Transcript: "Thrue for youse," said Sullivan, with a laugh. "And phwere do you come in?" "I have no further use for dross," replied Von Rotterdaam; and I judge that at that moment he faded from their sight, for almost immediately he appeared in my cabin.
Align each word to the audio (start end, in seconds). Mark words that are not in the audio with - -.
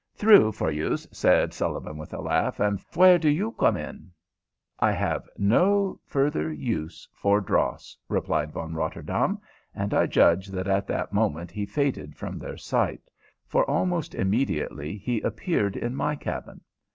"Thrue 0.15 0.51
for 0.51 0.71
youse," 0.71 1.05
said 1.11 1.53
Sullivan, 1.53 1.95
with 1.95 2.11
a 2.11 2.21
laugh. 2.21 2.59
"And 2.59 2.79
phwere 2.79 3.19
do 3.21 3.29
you 3.29 3.51
come 3.51 3.77
in?" 3.77 4.09
"I 4.79 4.93
have 4.93 5.29
no 5.37 5.99
further 6.07 6.51
use 6.51 7.07
for 7.13 7.39
dross," 7.39 7.95
replied 8.09 8.51
Von 8.51 8.73
Rotterdaam; 8.73 9.39
and 9.75 9.93
I 9.93 10.07
judge 10.07 10.47
that 10.47 10.67
at 10.67 10.87
that 10.87 11.13
moment 11.13 11.51
he 11.51 11.67
faded 11.67 12.15
from 12.15 12.39
their 12.39 12.57
sight, 12.57 13.11
for 13.45 13.63
almost 13.69 14.15
immediately 14.15 14.97
he 14.97 15.21
appeared 15.21 15.77
in 15.77 15.95
my 15.95 16.15
cabin. 16.15 16.61